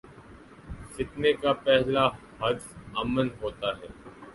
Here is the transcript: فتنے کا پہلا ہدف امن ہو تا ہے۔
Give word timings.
فتنے 0.93 1.31
کا 1.41 1.51
پہلا 1.63 2.05
ہدف 2.41 2.67
امن 3.01 3.27
ہو 3.41 3.49
تا 3.59 3.69
ہے۔ 3.79 3.87